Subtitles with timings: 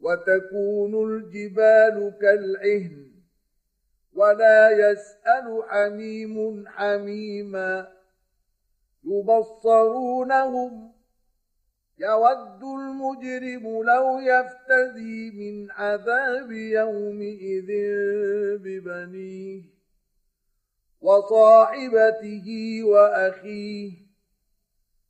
[0.00, 3.08] وتكون الجبال كالعهن
[4.14, 7.88] ولا يسأل حميم حميما
[9.04, 10.92] يبصرونهم
[11.98, 17.66] يود المجرم لو يفتدي من عذاب يومئذ
[18.58, 19.62] ببنيه
[21.00, 23.92] وصاحبته وأخيه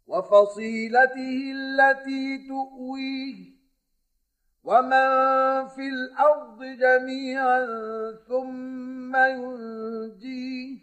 [0.07, 3.58] وفصيلته التي تؤويه
[4.69, 7.67] ومن في الأرض جميعا
[8.29, 10.79] ثم ينجيه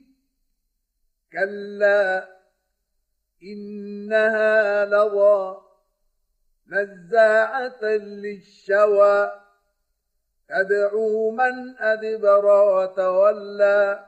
[1.33, 2.28] كلا
[3.44, 5.58] انها لظى
[6.67, 9.31] نزاعه للشوى
[10.50, 14.06] تدعو من ادبر وتولى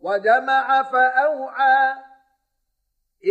[0.00, 1.94] وجمع فاوعى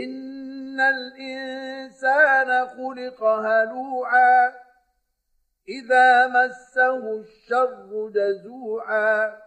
[0.04, 4.67] ان الانسان خلق هلوعا
[5.70, 9.38] إذا مسه الشر جزوعا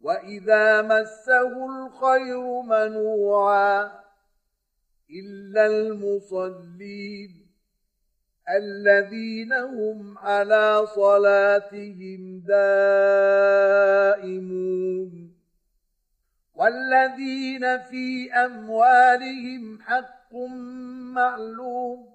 [0.00, 3.90] وإذا مسه الخير منوعا
[5.10, 7.44] إلا المصلين
[8.48, 14.24] الذين هم على صلاتهم دائمون
[16.54, 20.34] والذين في أموالهم حق
[21.14, 22.14] معلوم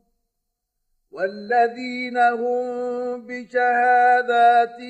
[1.11, 4.81] والذين هم بشهاداتهم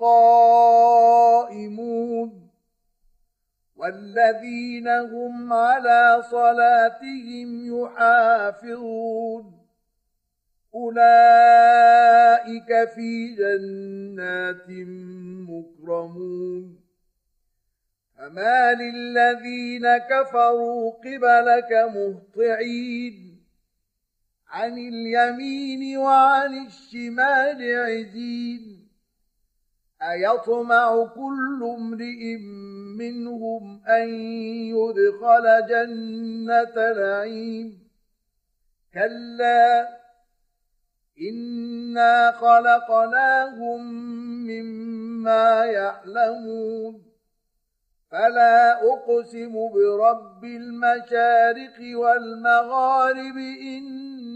[0.00, 1.62] قائمون
[3.76, 9.62] والذين هم على صلاتهم يحافظون
[10.74, 11.10] أولئك
[12.94, 14.66] في جنات
[15.48, 16.82] مكرمون
[18.18, 23.31] فما للذين كفروا قبلك مهطعين
[24.52, 28.88] عن اليمين وعن الشمال عزين.
[30.02, 32.36] أيطمع كل امرئ
[32.98, 34.08] منهم أن
[34.74, 37.78] يدخل جنة نعيم.
[38.94, 39.88] كلا
[41.30, 43.84] إنا خلقناهم
[44.46, 47.02] مما يعلمون.
[48.10, 53.36] فلا أقسم برب المشارق والمغارب